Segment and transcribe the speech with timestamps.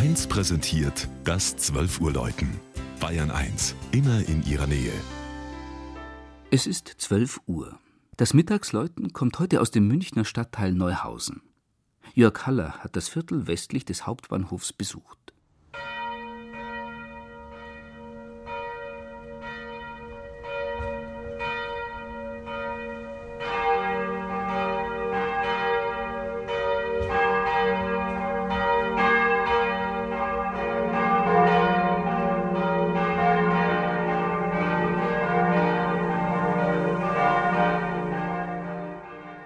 [0.00, 2.48] 1 präsentiert das 12 Uhr Läuten.
[3.00, 4.94] Bayern 1, immer in ihrer Nähe.
[6.50, 7.78] Es ist 12 Uhr.
[8.16, 11.42] Das Mittagsläuten kommt heute aus dem Münchner Stadtteil Neuhausen.
[12.14, 15.29] Jörg Haller hat das Viertel westlich des Hauptbahnhofs besucht.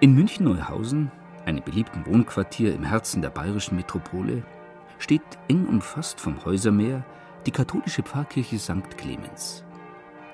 [0.01, 1.09] In München-Neuhausen,
[1.45, 4.43] einem beliebten Wohnquartier im Herzen der bayerischen Metropole,
[4.99, 7.05] steht eng umfasst vom Häusermeer
[7.45, 8.97] die katholische Pfarrkirche St.
[8.97, 9.63] Clemens.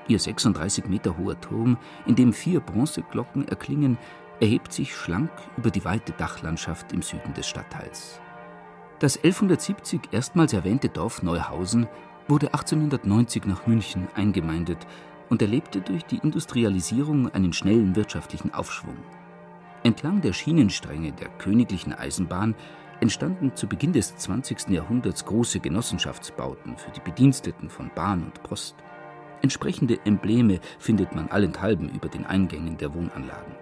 [0.07, 3.99] Ihr 36 Meter hoher Turm, in dem vier Bronzeglocken erklingen,
[4.39, 8.19] erhebt sich schlank über die weite Dachlandschaft im Süden des Stadtteils.
[8.97, 11.87] Das 1170 erstmals erwähnte Dorf Neuhausen
[12.27, 14.87] wurde 1890 nach München eingemeindet
[15.29, 18.97] und erlebte durch die Industrialisierung einen schnellen wirtschaftlichen Aufschwung.
[19.83, 22.55] Entlang der Schienenstränge der königlichen Eisenbahn
[22.99, 24.69] entstanden zu Beginn des 20.
[24.69, 28.75] Jahrhunderts große Genossenschaftsbauten für die Bediensteten von Bahn und Post.
[29.41, 33.55] Entsprechende Embleme findet man allenthalben über den Eingängen der Wohnanlagen.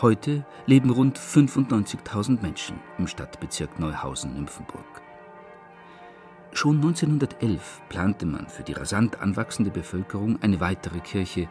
[0.00, 5.02] Heute leben rund 95.000 Menschen im Stadtbezirk Neuhausen-Nymphenburg.
[6.52, 11.48] Schon 1911 plante man für die rasant anwachsende Bevölkerung eine weitere Kirche,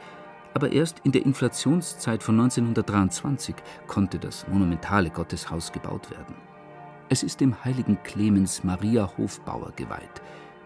[0.55, 3.55] aber erst in der Inflationszeit von 1923
[3.87, 6.33] konnte das monumentale Gotteshaus gebaut werden.
[7.09, 10.21] Es ist dem heiligen Clemens Maria Hofbauer geweiht,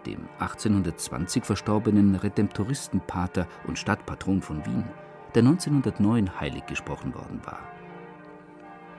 [0.06, 4.86] dem 1820 verstorbenen Redemptoristenpater und Stadtpatron von Wien,
[5.34, 7.60] der 1909 heilig gesprochen worden war.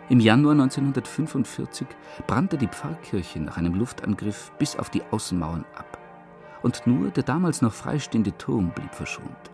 [0.09, 1.87] Im Januar 1945
[2.27, 5.99] brannte die Pfarrkirche nach einem Luftangriff bis auf die Außenmauern ab.
[6.63, 9.51] Und nur der damals noch freistehende Turm blieb verschont.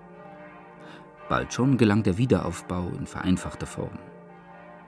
[1.29, 3.99] Bald schon gelang der Wiederaufbau in vereinfachter Form.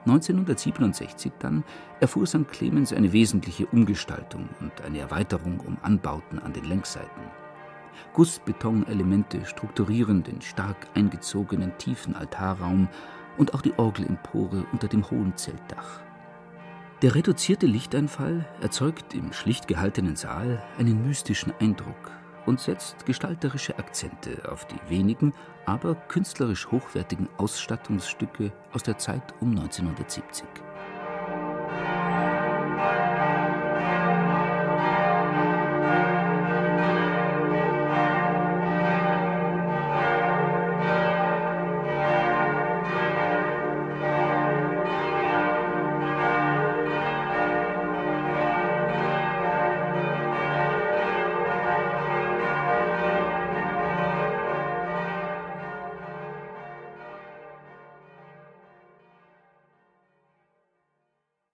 [0.05, 1.63] 1967 dann
[1.99, 2.47] erfuhr St.
[2.49, 7.23] Clemens eine wesentliche Umgestaltung und eine Erweiterung um Anbauten an den Längsseiten.
[8.13, 12.87] Gussbetonelemente strukturieren den stark eingezogenen tiefen Altarraum
[13.37, 16.01] und auch die Orgelempore unter dem hohen Zeltdach.
[17.01, 22.11] Der reduzierte Lichteinfall erzeugt im schlicht gehaltenen Saal einen mystischen Eindruck
[22.45, 25.33] und setzt gestalterische Akzente auf die wenigen,
[25.65, 30.68] aber künstlerisch hochwertigen Ausstattungsstücke aus der Zeit um 1970.